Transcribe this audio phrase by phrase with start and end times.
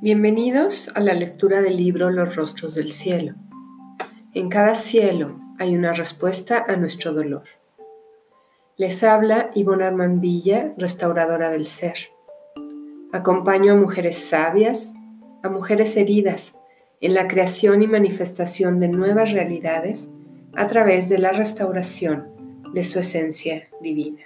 [0.00, 3.34] Bienvenidos a la lectura del libro Los rostros del cielo.
[4.32, 7.42] En cada cielo hay una respuesta a nuestro dolor.
[8.76, 11.96] Les habla Ivonne Armand Villa, restauradora del ser.
[13.12, 14.94] Acompaño a mujeres sabias,
[15.42, 16.60] a mujeres heridas,
[17.00, 20.10] en la creación y manifestación de nuevas realidades
[20.54, 22.28] a través de la restauración
[22.72, 24.22] de su esencia divina.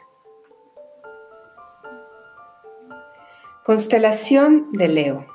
[3.64, 5.32] Constelación de Leo.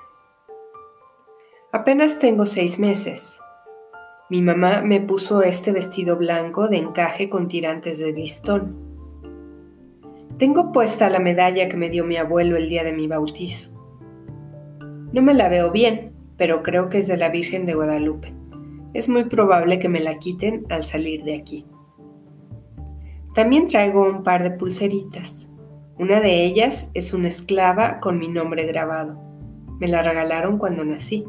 [1.79, 3.39] Apenas tengo seis meses.
[4.31, 8.75] Mi mamá me puso este vestido blanco de encaje con tirantes de listón.
[10.39, 13.69] Tengo puesta la medalla que me dio mi abuelo el día de mi bautizo.
[15.13, 18.33] No me la veo bien, pero creo que es de la Virgen de Guadalupe.
[18.95, 21.67] Es muy probable que me la quiten al salir de aquí.
[23.35, 25.51] También traigo un par de pulseritas.
[25.99, 29.21] Una de ellas es una esclava con mi nombre grabado.
[29.79, 31.23] Me la regalaron cuando nací.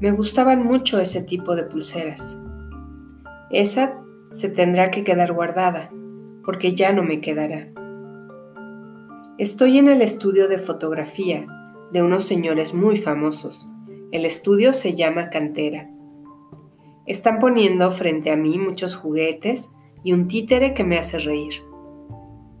[0.00, 2.38] Me gustaban mucho ese tipo de pulseras.
[3.50, 5.90] Esa se tendrá que quedar guardada,
[6.44, 7.66] porque ya no me quedará.
[9.38, 11.46] Estoy en el estudio de fotografía
[11.92, 13.66] de unos señores muy famosos.
[14.10, 15.90] El estudio se llama Cantera.
[17.06, 19.70] Están poniendo frente a mí muchos juguetes
[20.02, 21.52] y un títere que me hace reír.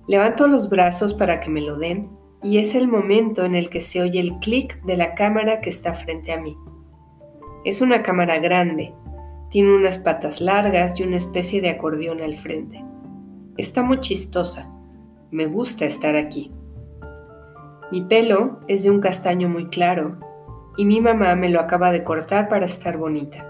[0.06, 2.10] Levanto los brazos para que me lo den
[2.42, 5.70] y es el momento en el que se oye el clic de la cámara que
[5.70, 6.56] está frente a mí.
[7.64, 8.94] Es una cámara grande,
[9.48, 12.84] tiene unas patas largas y una especie de acordeón al frente.
[13.56, 14.68] Está muy chistosa.
[15.30, 16.52] Me gusta estar aquí.
[17.90, 20.18] Mi pelo es de un castaño muy claro
[20.76, 23.48] y mi mamá me lo acaba de cortar para estar bonita.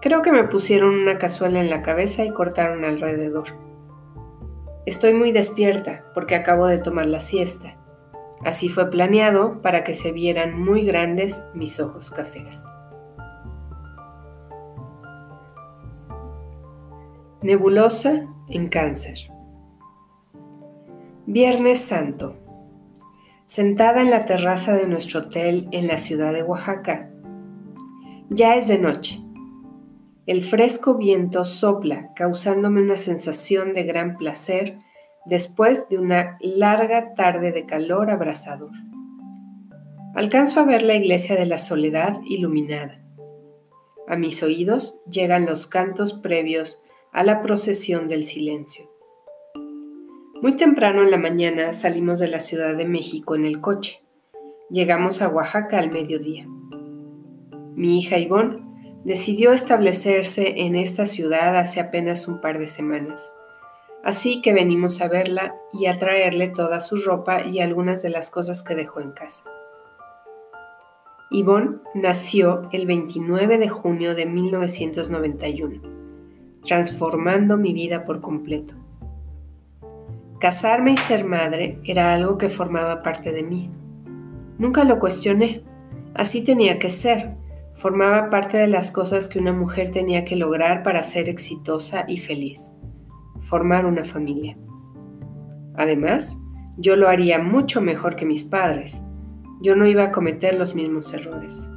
[0.00, 3.44] Creo que me pusieron una cazuela en la cabeza y cortaron alrededor.
[4.86, 7.76] Estoy muy despierta porque acabo de tomar la siesta.
[8.44, 12.64] Así fue planeado para que se vieran muy grandes mis ojos cafés.
[17.42, 19.18] Nebulosa en cáncer.
[21.26, 22.36] Viernes Santo.
[23.46, 27.10] Sentada en la terraza de nuestro hotel en la ciudad de Oaxaca.
[28.30, 29.18] Ya es de noche.
[30.26, 34.78] El fresco viento sopla, causándome una sensación de gran placer
[35.26, 38.70] después de una larga tarde de calor abrasador.
[40.14, 43.02] Alcanzo a ver la iglesia de la soledad iluminada.
[44.06, 48.90] A mis oídos llegan los cantos previos a la procesión del silencio.
[50.40, 54.02] Muy temprano en la mañana salimos de la Ciudad de México en el coche.
[54.70, 56.46] Llegamos a Oaxaca al mediodía.
[57.76, 58.64] Mi hija Ivonne
[59.04, 63.30] decidió establecerse en esta ciudad hace apenas un par de semanas.
[64.02, 68.30] Así que venimos a verla y a traerle toda su ropa y algunas de las
[68.30, 69.44] cosas que dejó en casa.
[71.30, 76.01] Yvonne nació el 29 de junio de 1991
[76.64, 78.74] transformando mi vida por completo.
[80.38, 83.70] Casarme y ser madre era algo que formaba parte de mí.
[84.58, 85.62] Nunca lo cuestioné.
[86.14, 87.36] Así tenía que ser.
[87.72, 92.18] Formaba parte de las cosas que una mujer tenía que lograr para ser exitosa y
[92.18, 92.72] feliz.
[93.40, 94.58] Formar una familia.
[95.74, 96.42] Además,
[96.76, 99.02] yo lo haría mucho mejor que mis padres.
[99.62, 101.70] Yo no iba a cometer los mismos errores.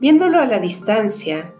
[0.00, 1.54] Viéndolo a la distancia,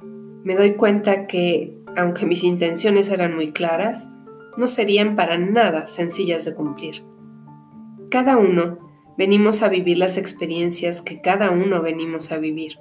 [0.45, 4.11] me doy cuenta que, aunque mis intenciones eran muy claras,
[4.57, 7.05] no serían para nada sencillas de cumplir.
[8.11, 8.79] Cada uno
[9.17, 12.79] venimos a vivir las experiencias que cada uno venimos a vivir.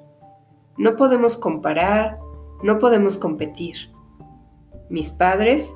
[0.77, 2.19] No podemos comparar,
[2.63, 3.75] no podemos competir.
[4.89, 5.75] Mis padres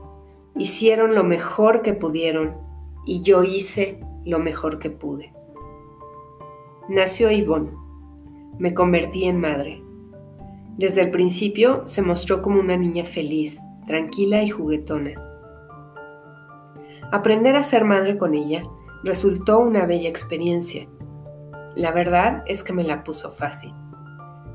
[0.57, 2.55] hicieron lo mejor que pudieron
[3.05, 5.33] y yo hice lo mejor que pude.
[6.87, 7.71] Nació Ivonne.
[8.57, 9.82] Me convertí en madre.
[10.77, 15.11] Desde el principio se mostró como una niña feliz, tranquila y juguetona.
[17.11, 18.63] Aprender a ser madre con ella
[19.03, 20.87] resultó una bella experiencia.
[21.75, 23.71] La verdad es que me la puso fácil.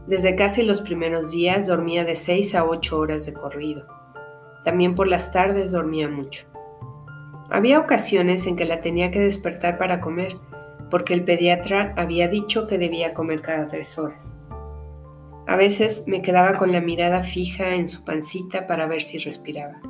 [0.09, 3.87] Desde casi los primeros días dormía de 6 a 8 horas de corrido.
[4.65, 6.47] También por las tardes dormía mucho.
[7.51, 10.37] Había ocasiones en que la tenía que despertar para comer,
[10.91, 14.38] porque el pediatra había dicho que debía comer cada tres horas.
[15.49, 19.81] A veces me quedaba con la mirada fija en su pancita para ver si respiraba.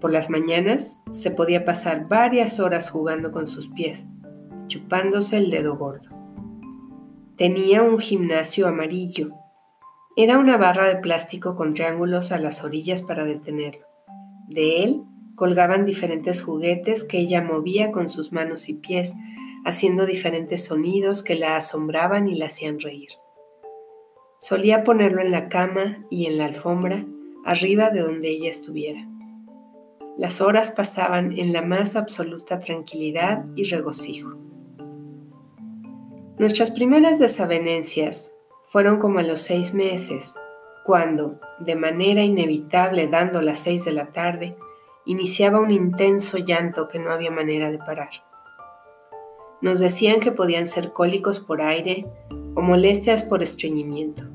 [0.00, 4.08] Por las mañanas se podía pasar varias horas jugando con sus pies,
[4.66, 6.10] chupándose el dedo gordo.
[7.36, 9.30] Tenía un gimnasio amarillo.
[10.16, 13.86] Era una barra de plástico con triángulos a las orillas para detenerlo.
[14.48, 15.04] De él
[15.36, 19.14] colgaban diferentes juguetes que ella movía con sus manos y pies,
[19.64, 23.10] haciendo diferentes sonidos que la asombraban y la hacían reír.
[24.46, 27.06] Solía ponerlo en la cama y en la alfombra,
[27.46, 29.08] arriba de donde ella estuviera.
[30.18, 34.36] Las horas pasaban en la más absoluta tranquilidad y regocijo.
[36.36, 40.34] Nuestras primeras desavenencias fueron como a los seis meses,
[40.84, 44.58] cuando, de manera inevitable dando las seis de la tarde,
[45.06, 48.10] iniciaba un intenso llanto que no había manera de parar.
[49.62, 52.06] Nos decían que podían ser cólicos por aire
[52.54, 54.33] o molestias por estreñimiento.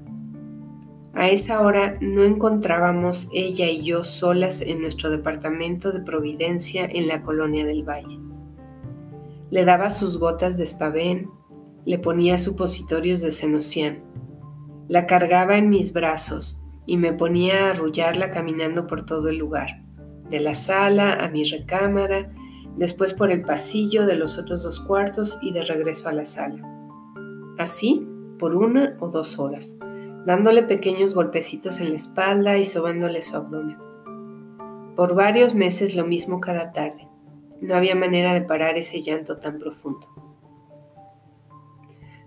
[1.14, 7.08] A esa hora no encontrábamos ella y yo solas en nuestro departamento de Providencia en
[7.08, 8.20] la colonia del Valle.
[9.50, 11.30] Le daba sus gotas de espavén,
[11.86, 14.04] le ponía supositorios de senocián,
[14.88, 19.84] la cargaba en mis brazos y me ponía a arrullarla caminando por todo el lugar,
[20.30, 22.32] de la sala a mi recámara,
[22.78, 26.64] después por el pasillo de los otros dos cuartos y de regreso a la sala.
[27.58, 28.08] Así,
[28.38, 29.80] por una o dos horas
[30.30, 33.80] dándole pequeños golpecitos en la espalda y sobándole su abdomen.
[34.96, 37.08] Por varios meses lo mismo cada tarde.
[37.62, 40.08] No había manera de parar ese llanto tan profundo.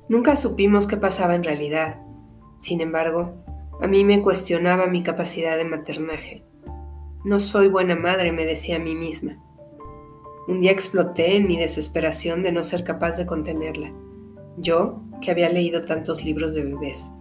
[0.09, 2.03] Nunca supimos qué pasaba en realidad.
[2.59, 3.37] Sin embargo,
[3.81, 6.45] a mí me cuestionaba mi capacidad de maternaje.
[7.25, 9.41] No soy buena madre, me decía a mí misma.
[10.49, 13.93] Un día exploté en mi desesperación de no ser capaz de contenerla.
[14.57, 17.13] Yo, que había leído tantos libros de bebés.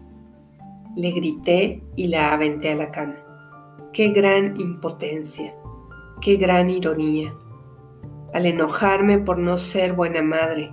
[0.95, 3.15] Le grité y la aventé a la cama.
[3.93, 5.55] Qué gran impotencia,
[6.19, 7.33] qué gran ironía.
[8.33, 10.69] Al enojarme por no ser buena madre,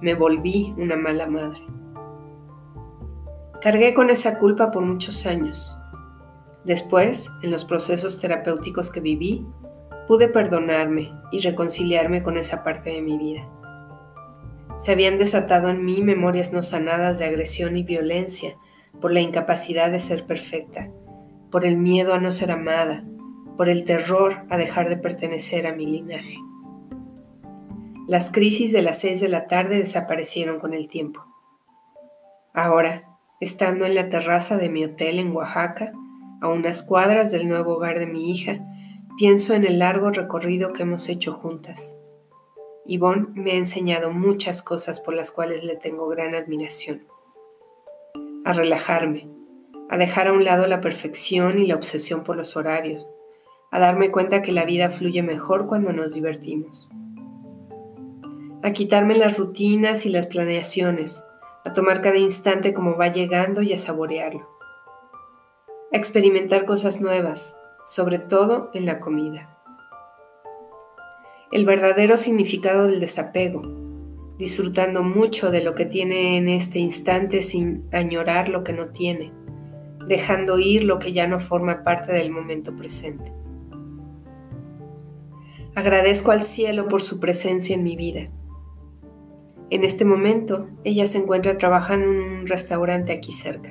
[0.00, 1.60] me volví una mala madre.
[3.60, 5.76] Cargué con esa culpa por muchos años.
[6.64, 9.46] Después, en los procesos terapéuticos que viví,
[10.06, 13.46] pude perdonarme y reconciliarme con esa parte de mi vida.
[14.78, 18.56] Se habían desatado en mí memorias no sanadas de agresión y violencia
[19.00, 20.90] por la incapacidad de ser perfecta,
[21.50, 23.04] por el miedo a no ser amada,
[23.56, 26.38] por el terror a dejar de pertenecer a mi linaje.
[28.08, 31.24] Las crisis de las seis de la tarde desaparecieron con el tiempo.
[32.52, 35.92] Ahora, estando en la terraza de mi hotel en Oaxaca,
[36.40, 38.60] a unas cuadras del nuevo hogar de mi hija,
[39.16, 41.96] pienso en el largo recorrido que hemos hecho juntas.
[42.84, 47.11] Yvonne me ha enseñado muchas cosas por las cuales le tengo gran admiración
[48.44, 49.28] a relajarme,
[49.88, 53.10] a dejar a un lado la perfección y la obsesión por los horarios,
[53.70, 56.88] a darme cuenta que la vida fluye mejor cuando nos divertimos,
[58.62, 61.24] a quitarme las rutinas y las planeaciones,
[61.64, 64.48] a tomar cada instante como va llegando y a saborearlo,
[65.92, 67.56] a experimentar cosas nuevas,
[67.86, 69.58] sobre todo en la comida.
[71.50, 73.81] El verdadero significado del desapego,
[74.42, 79.32] disfrutando mucho de lo que tiene en este instante sin añorar lo que no tiene,
[80.08, 83.32] dejando ir lo que ya no forma parte del momento presente.
[85.76, 88.30] Agradezco al cielo por su presencia en mi vida.
[89.70, 93.70] En este momento, ella se encuentra trabajando en un restaurante aquí cerca.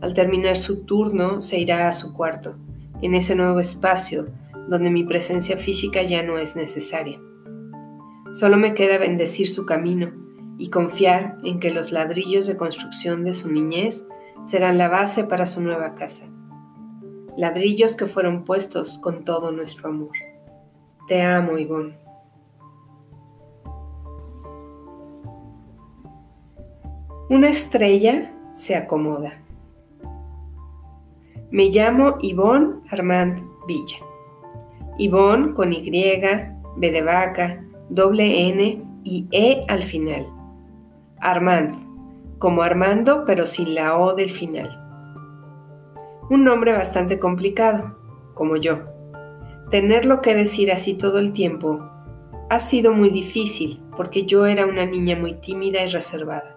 [0.00, 2.54] Al terminar su turno, se irá a su cuarto,
[3.02, 4.28] en ese nuevo espacio
[4.66, 7.20] donde mi presencia física ya no es necesaria.
[8.34, 10.10] Solo me queda bendecir su camino
[10.58, 14.08] y confiar en que los ladrillos de construcción de su niñez
[14.44, 16.26] serán la base para su nueva casa.
[17.36, 20.10] Ladrillos que fueron puestos con todo nuestro amor.
[21.06, 21.96] Te amo, Ivonne.
[27.30, 29.40] Una estrella se acomoda.
[31.52, 33.98] Me llamo Ivonne Armand Villa.
[34.98, 37.63] Ivonne con Y, B de vaca,
[37.94, 40.26] doble N y E al final.
[41.20, 41.72] Armand,
[42.38, 44.80] como Armando pero sin la O del final.
[46.28, 47.96] Un nombre bastante complicado,
[48.34, 48.80] como yo.
[49.70, 51.88] Tenerlo que decir así todo el tiempo
[52.50, 56.56] ha sido muy difícil porque yo era una niña muy tímida y reservada.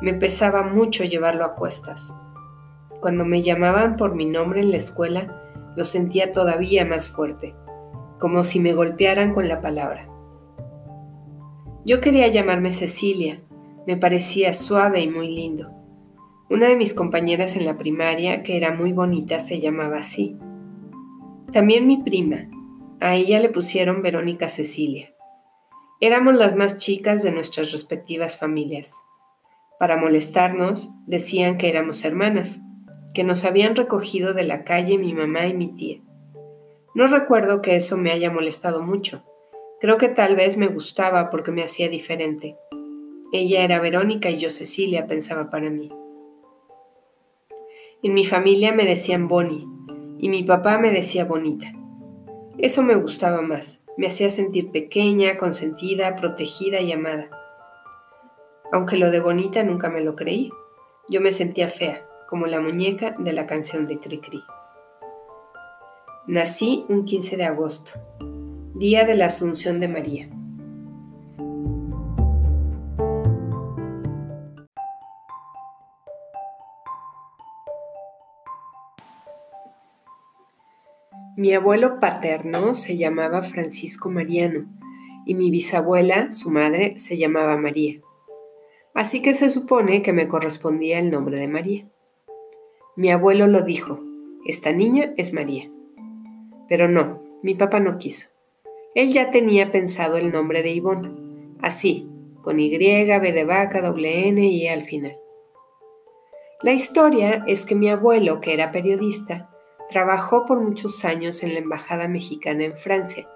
[0.00, 2.14] Me pesaba mucho llevarlo a cuestas.
[3.00, 5.42] Cuando me llamaban por mi nombre en la escuela,
[5.76, 7.56] lo sentía todavía más fuerte,
[8.20, 10.13] como si me golpearan con la palabra.
[11.86, 13.42] Yo quería llamarme Cecilia,
[13.86, 15.70] me parecía suave y muy lindo.
[16.48, 20.38] Una de mis compañeras en la primaria, que era muy bonita, se llamaba así.
[21.52, 22.48] También mi prima,
[23.00, 25.14] a ella le pusieron Verónica Cecilia.
[26.00, 28.94] Éramos las más chicas de nuestras respectivas familias.
[29.78, 32.62] Para molestarnos, decían que éramos hermanas,
[33.12, 36.00] que nos habían recogido de la calle mi mamá y mi tía.
[36.94, 39.22] No recuerdo que eso me haya molestado mucho
[39.84, 42.56] Creo que tal vez me gustaba porque me hacía diferente.
[43.34, 45.90] Ella era Verónica y yo Cecilia, pensaba para mí.
[48.02, 49.68] En mi familia me decían Bonnie
[50.18, 51.70] y mi papá me decía Bonita.
[52.56, 57.28] Eso me gustaba más, me hacía sentir pequeña, consentida, protegida y amada.
[58.72, 60.50] Aunque lo de Bonita nunca me lo creí,
[61.10, 64.42] yo me sentía fea, como la muñeca de la canción de Cricri.
[66.26, 68.00] Nací un 15 de agosto,
[68.74, 70.28] día de la Asunción de María.
[81.36, 84.64] Mi abuelo paterno se llamaba Francisco Mariano
[85.24, 88.00] y mi bisabuela, su madre, se llamaba María.
[88.92, 91.88] Así que se supone que me correspondía el nombre de María.
[92.96, 94.00] Mi abuelo lo dijo,
[94.46, 95.70] esta niña es María.
[96.68, 98.33] Pero no, mi papá no quiso.
[98.94, 101.10] Él ya tenía pensado el nombre de Ivonne,
[101.60, 102.08] así,
[102.42, 105.18] con Y, B de vaca, doble N y E al final.
[106.62, 109.50] La historia es que mi abuelo, que era periodista,
[109.88, 113.28] trabajó por muchos años en la Embajada Mexicana en Francia,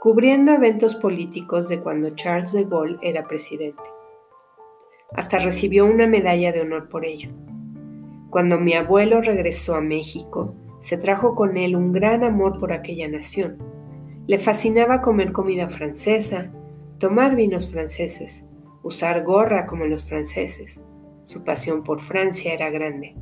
[0.00, 3.82] cubriendo eventos políticos de cuando Charles de Gaulle era presidente.
[5.14, 7.30] Hasta recibió una medalla de honor por ello.
[8.30, 13.08] Cuando mi abuelo regresó a México, se trajo con él un gran amor por aquella
[13.08, 13.75] nación.
[14.26, 16.50] Le fascinaba comer comida francesa,
[16.98, 18.44] tomar vinos franceses,
[18.82, 20.80] usar gorra como los franceses.
[21.22, 23.14] Su pasión por Francia era grande.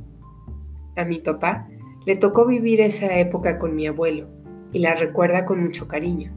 [0.95, 1.67] A mi papá
[2.05, 4.27] le tocó vivir esa época con mi abuelo
[4.71, 6.33] y la recuerda con mucho cariño.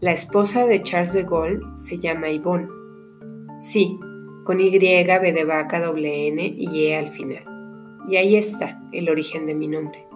[0.00, 2.68] La esposa de Charles de Gaulle se llama Yvonne.
[3.60, 4.00] Sí,
[4.44, 7.44] con Y, B de vaca, doble N y E al final.
[8.08, 10.09] Y ahí está el origen de mi nombre.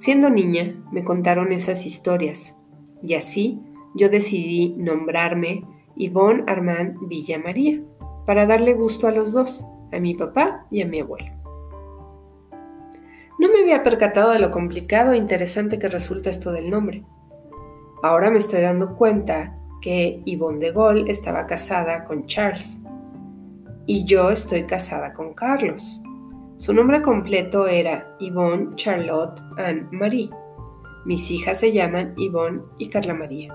[0.00, 2.56] Siendo niña, me contaron esas historias
[3.02, 3.60] y así
[3.94, 7.82] yo decidí nombrarme Yvonne Armand Villa María
[8.24, 11.30] para darle gusto a los dos, a mi papá y a mi abuelo.
[13.38, 17.04] No me había percatado de lo complicado e interesante que resulta esto del nombre.
[18.02, 22.82] Ahora me estoy dando cuenta que Yvonne de Gaulle estaba casada con Charles
[23.84, 26.02] y yo estoy casada con Carlos.
[26.60, 30.28] Su nombre completo era Yvonne Charlotte Anne Marie.
[31.06, 33.50] Mis hijas se llaman Yvonne y Carla María.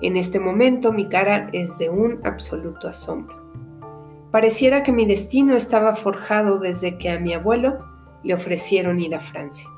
[0.00, 3.34] En este momento mi cara es de un absoluto asombro.
[4.30, 7.84] Pareciera que mi destino estaba forjado desde que a mi abuelo
[8.22, 9.68] le ofrecieron ir a Francia,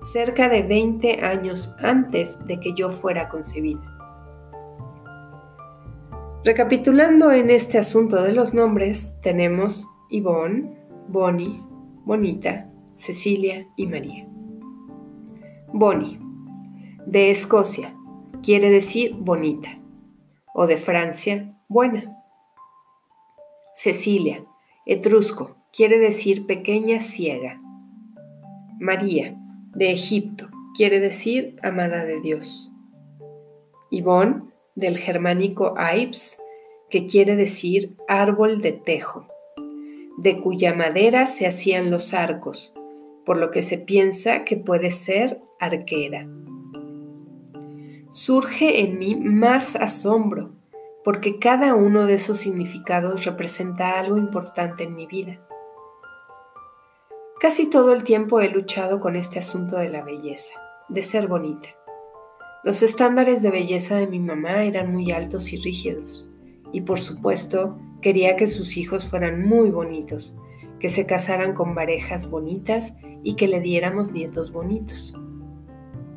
[0.00, 3.80] cerca de 20 años antes de que yo fuera concebida.
[6.44, 10.79] Recapitulando en este asunto de los nombres, tenemos Yvonne,
[11.12, 11.60] Bonnie,
[12.04, 14.28] Bonita, Cecilia y María.
[15.72, 16.20] Bonnie,
[17.04, 17.96] de Escocia,
[18.44, 19.76] quiere decir bonita,
[20.54, 22.16] o de Francia, buena.
[23.74, 24.44] Cecilia,
[24.86, 27.58] etrusco, quiere decir pequeña ciega.
[28.78, 29.36] María,
[29.74, 32.70] de Egipto, quiere decir amada de Dios.
[33.90, 34.42] Yvonne,
[34.76, 36.38] del germánico Ips,
[36.88, 39.26] que quiere decir árbol de tejo
[40.18, 42.74] de cuya madera se hacían los arcos,
[43.24, 46.28] por lo que se piensa que puede ser arquera.
[48.10, 50.52] Surge en mí más asombro,
[51.04, 55.40] porque cada uno de esos significados representa algo importante en mi vida.
[57.40, 60.52] Casi todo el tiempo he luchado con este asunto de la belleza,
[60.88, 61.70] de ser bonita.
[62.62, 66.30] Los estándares de belleza de mi mamá eran muy altos y rígidos,
[66.72, 70.36] y por supuesto Quería que sus hijos fueran muy bonitos,
[70.78, 75.14] que se casaran con parejas bonitas y que le diéramos nietos bonitos.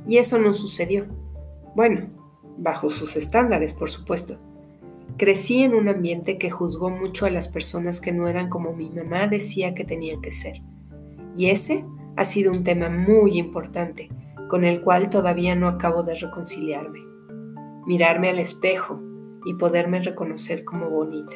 [0.07, 1.07] Y eso no sucedió.
[1.75, 2.09] Bueno,
[2.57, 4.37] bajo sus estándares, por supuesto.
[5.17, 8.89] Crecí en un ambiente que juzgó mucho a las personas que no eran como mi
[8.89, 10.61] mamá decía que tenían que ser.
[11.35, 11.85] Y ese
[12.15, 14.09] ha sido un tema muy importante,
[14.49, 16.99] con el cual todavía no acabo de reconciliarme.
[17.85, 19.01] Mirarme al espejo
[19.45, 21.35] y poderme reconocer como bonita.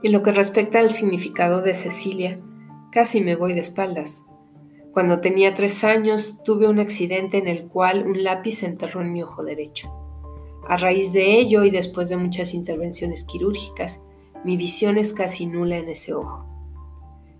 [0.00, 2.40] En lo que respecta al significado de Cecilia,
[2.92, 4.22] casi me voy de espaldas.
[4.92, 9.12] Cuando tenía tres años tuve un accidente en el cual un lápiz se enterró en
[9.12, 9.92] mi ojo derecho.
[10.68, 14.02] A raíz de ello y después de muchas intervenciones quirúrgicas,
[14.44, 16.46] mi visión es casi nula en ese ojo.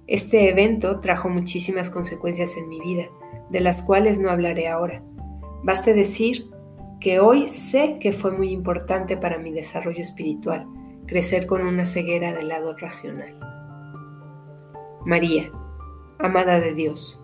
[0.09, 3.05] Este evento trajo muchísimas consecuencias en mi vida,
[3.51, 5.05] de las cuales no hablaré ahora.
[5.63, 6.51] Baste decir
[6.99, 10.67] que hoy sé que fue muy importante para mi desarrollo espiritual
[11.09, 13.35] crecer con una ceguera del lado racional.
[15.05, 15.51] María,
[16.21, 17.21] amada de Dios,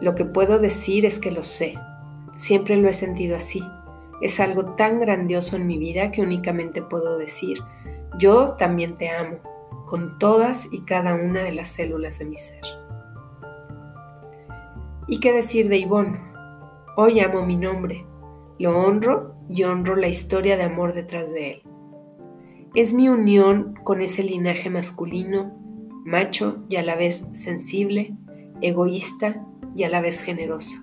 [0.00, 1.76] lo que puedo decir es que lo sé,
[2.36, 3.62] Siempre lo he sentido así.
[4.20, 7.58] Es algo tan grandioso en mi vida que únicamente puedo decir,
[8.18, 9.38] yo también te amo,
[9.86, 12.60] con todas y cada una de las células de mi ser.
[15.06, 16.18] ¿Y qué decir de Ivonne?
[16.96, 18.06] Hoy amo mi nombre,
[18.58, 21.62] lo honro y honro la historia de amor detrás de él.
[22.74, 25.56] Es mi unión con ese linaje masculino,
[26.04, 28.16] macho y a la vez sensible,
[28.62, 30.78] egoísta y a la vez generoso.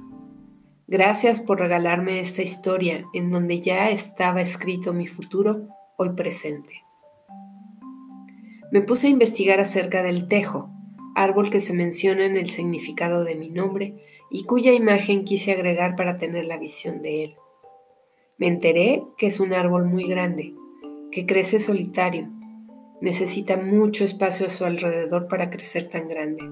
[0.88, 5.67] Gracias por regalarme esta historia en donde ya estaba escrito mi futuro
[5.98, 6.81] hoy presente.
[8.71, 10.69] Me puse a investigar acerca del tejo,
[11.13, 13.98] árbol que se menciona en el significado de mi nombre
[14.29, 17.36] y cuya imagen quise agregar para tener la visión de él.
[18.38, 20.55] Me enteré que es un árbol muy grande,
[21.12, 22.30] que crece solitario,
[23.01, 26.44] necesita mucho espacio a su alrededor para crecer tan grande.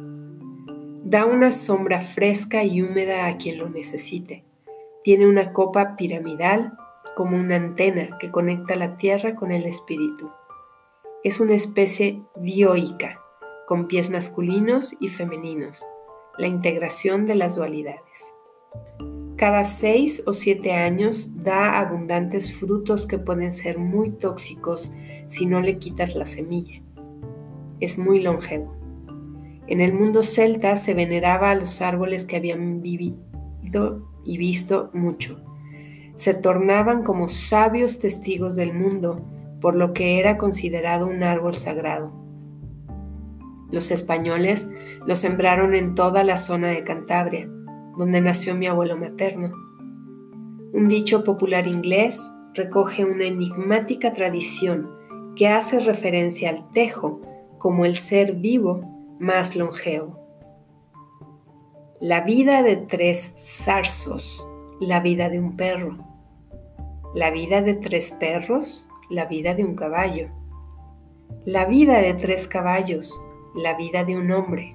[1.05, 4.43] Da una sombra fresca y húmeda a quien lo necesite.
[5.03, 6.77] Tiene una copa piramidal
[7.15, 10.29] como una antena que conecta la tierra con el espíritu.
[11.23, 13.21] Es una especie dioica,
[13.65, 15.85] con pies masculinos y femeninos,
[16.37, 18.33] la integración de las dualidades.
[19.39, 24.91] Cada seis o siete años da abundantes frutos que pueden ser muy tóxicos
[25.27, 26.81] si no le quitas la semilla.
[27.79, 28.75] Es muy longevo.
[29.67, 35.41] En el mundo celta se veneraba a los árboles que habían vivido y visto mucho.
[36.15, 39.25] Se tornaban como sabios testigos del mundo,
[39.61, 42.11] por lo que era considerado un árbol sagrado.
[43.71, 44.67] Los españoles
[45.05, 47.49] lo sembraron en toda la zona de Cantabria,
[47.99, 49.51] donde nació mi abuelo materno.
[50.71, 54.89] Un dicho popular inglés recoge una enigmática tradición
[55.35, 57.19] que hace referencia al tejo
[57.57, 60.17] como el ser vivo más longevo.
[61.99, 64.47] La vida de tres zarzos,
[64.79, 65.97] la vida de un perro.
[67.13, 70.29] La vida de tres perros, la vida de un caballo.
[71.43, 73.19] La vida de tres caballos,
[73.53, 74.73] la vida de un hombre,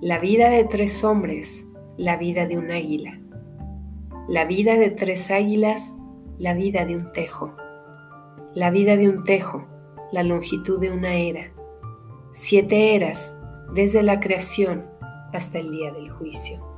[0.00, 1.65] la vida de tres hombres,
[1.96, 3.20] la vida de un águila,
[4.28, 5.96] la vida de tres águilas,
[6.38, 7.54] la vida de un tejo,
[8.54, 9.66] la vida de un tejo,
[10.12, 11.52] la longitud de una era,
[12.32, 13.38] siete eras
[13.74, 14.86] desde la creación
[15.32, 16.75] hasta el día del juicio.